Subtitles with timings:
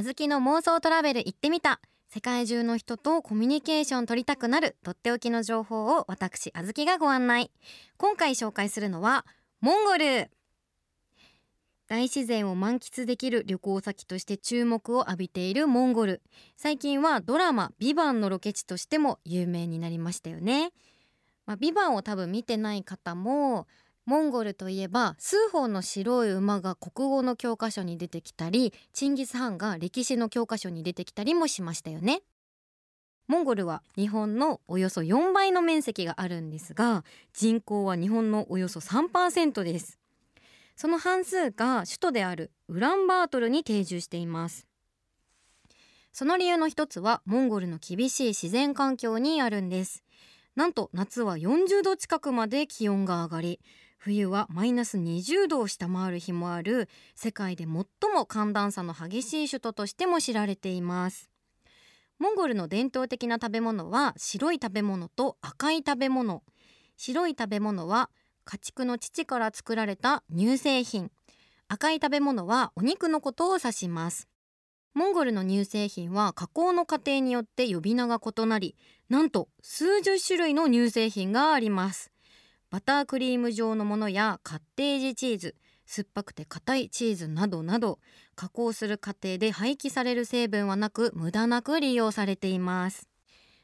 [0.00, 1.78] あずきの妄想トラベル行ってみた。
[2.08, 4.78] 世界中の人とコミュニケーション取りたくなる。
[4.82, 7.50] とっておきの情報を私あずきがご案内。
[7.98, 9.26] 今回紹介するのは
[9.60, 10.30] モンゴル。
[11.86, 16.22] 大自然を満喫できる旅行先として注目を浴びているモンゴル。
[16.56, 20.72] 最近はドラマ「ビバンのロケ地としても有名になりましたよね、
[21.44, 23.66] まあ、ビバンを多分見てない方も
[24.06, 32.22] モンゴルといえば数本の白い馬が国語の教科書に出てきたりチンギス・ハンが歴史の教科書に出てきたりもしましたよね。
[33.28, 40.00] モンゴルは日本のおよそ4倍の面積があるんですが人口は日本のおよそ3%です。
[40.74, 44.66] その半数が首都であるウランバートルに定住しています。
[46.12, 50.02] その理由の一つはモンゴルの厳しい自然環境にあるんです。
[50.56, 53.60] なんと夏は40度近くまで気温が上がり
[54.02, 57.68] 冬はマイナス20度を下回る日もある世界で最
[58.14, 61.30] も寒暖差の激しい首都としても知られています。
[62.18, 66.42] モンゴルの伝統的な食べ物は白い食べ物と赤い食べ物。
[66.96, 68.08] 白い食べ物は
[68.46, 71.10] 家畜の乳から作られた乳製品。
[71.68, 74.28] 赤い食べ物はお肉のことを指します。
[74.94, 78.76] モンゴルの乳製品は加工の過程によって呼び名が異なり
[79.10, 82.10] なんと数十種類の乳製品があります。
[82.70, 87.98] バタークリーム状のものやカッテージチーズ酸っぱくて硬いチーズなどなど
[88.36, 93.08] 加工する過程で廃棄される成分はなく無駄なく利用されています。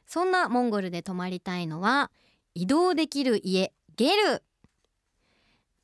[0.08, 2.10] そんなモンゴルで泊まりたいのは
[2.54, 4.42] 移動できる家ゲル。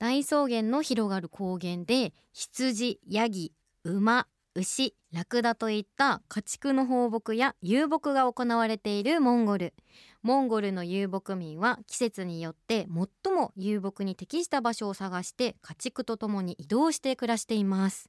[0.00, 3.52] 大草原の広がる高原で羊、ヤギ、
[3.84, 4.26] 馬、
[4.56, 9.74] 牛、ラクダといった家畜の放牧や遊牧が行われているモンゴル。
[10.22, 12.86] モンゴルの遊牧民は季節によって
[13.24, 18.08] 最も遊牧に適した場所を探して家畜とともに移動して暮らしています。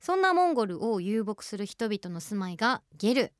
[0.00, 3.32] そんなモンゴルを遊牧する人々の住まいがゲル。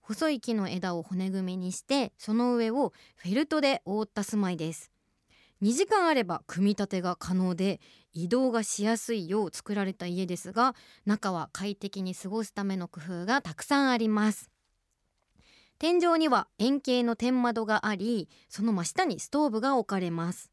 [0.00, 4.90] 細い木の枝を骨組みにしてその上をフェルトで覆った住まいです。
[5.62, 7.80] 2時間あれば組み立てが可能で
[8.12, 10.74] 移動がしやすいよう作られた家ですが
[11.06, 14.50] 中は快適に過ごすための工夫がたくさんあります。
[15.78, 20.50] 天井には円形の天窓がありその真下にストーブが置かれます。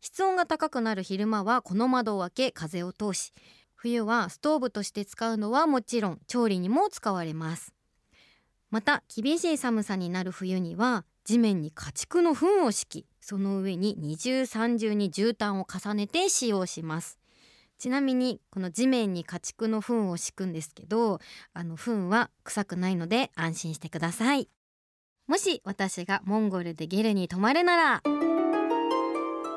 [0.00, 3.32] 室温が高くなる昼間はこの窓を開け風を通し
[3.74, 7.74] 冬はストーブとして使うのはもちろん調理にも使われます。
[8.70, 17.18] また厳しい寒さになる冬には地面に家畜の糞を敷きその上に二重三重に絨毯を重ねて使用します。
[17.78, 21.18] ちなみにこの地面に家畜の糞を敷くんですけど
[21.54, 24.48] あの糞は臭くないので安心してください。
[25.30, 28.02] もし私がモンゴルでゲルに泊まるなら。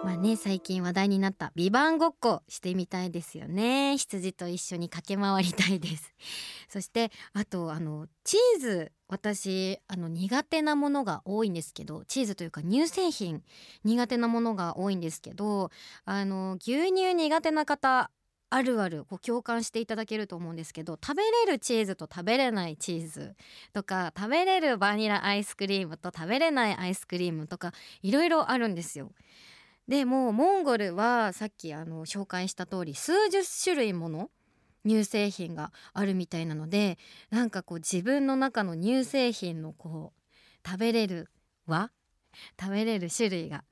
[0.03, 3.97] まあね最近話題になったビバンごっこしてみたいですよね。
[3.97, 6.13] 羊と一緒に駆け回りたいです。
[6.69, 13.41] そしてあとあのチーズ私あの苦手なものが多いんですけどチーズというか乳製品
[13.83, 15.71] 苦手なものが多いんですけど
[16.05, 18.11] あの牛乳苦手な方
[18.53, 23.35] あるあるこう共感していただけると思うんですけど食べれるチーズと食べれないチーズ
[23.73, 29.11] とか食べれるバニラアイスクリームと食べれないアイスクリームとかいろいろあるんですよ。
[29.87, 34.29] でもうモンゴルはさっきあの紹介した通り数十種類もの
[34.85, 36.99] 乳製品があるみたいなので
[37.31, 41.29] なんかこう自分の中の乳製品のこう食べれる
[41.65, 41.89] 和
[42.61, 43.63] 食べれる種類が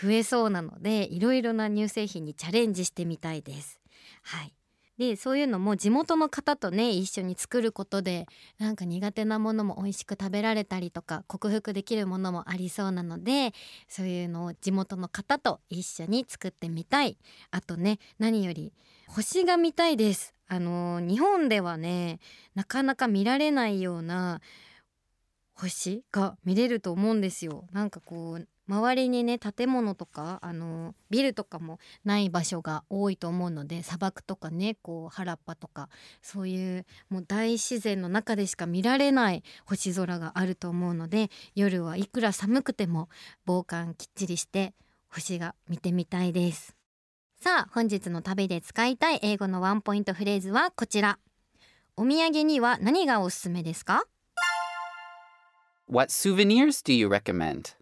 [0.00, 3.79] 増えそうなのでいろいろな乳製品にチャレンジしてみたいです。
[4.22, 4.54] はい。
[5.00, 8.26] でそういうのも地元の方とね一緒に作ることで
[8.58, 13.54] なんか苦手なものも美味しく食べられたりとか克服できるものもありそうなので
[13.88, 17.16] そういうのを地元の方と一緒に作ってみたい。
[17.50, 18.74] あとね何より
[19.08, 20.34] 星が見たいです。
[20.48, 22.18] あの日本ではね
[22.54, 24.42] なかなか見られないような
[25.54, 27.64] 星が見れると思うんですよ。
[27.72, 35.88] なんかこう周りにね建物とかあのビルとかもない場所が多いと思うので砂漠とかねこう原っぱとか
[36.22, 43.08] そういうもう大自然の中でしか見られない星空があると思うので夜はいくら寒くても
[43.44, 44.72] 防寒きっちりして
[45.08, 46.76] 星が見てみたいです。
[47.40, 51.18] さあ本日の旅で使いたい英語のワンポイントフレーズはこちら。
[51.96, 54.04] お土産には何がおすすめですか
[55.88, 57.79] ？What souvenirs do you recommend?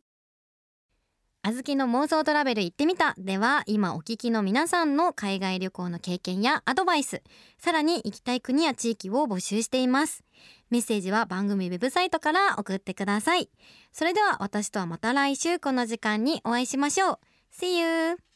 [1.49, 3.15] あずきの妄想トラベル行ってみた。
[3.17, 7.23] では今お聞きの皆さんの海外旅行の経験やアドバイス
[7.57, 10.25] さらに行きたい国や地域を募集しています。
[10.69, 13.49] メッセージは番組ウェブサイトから送ってください。
[13.95, 17.19] それでは私とはまた来週この時間にお会いしましょう。
[17.59, 18.28] See you!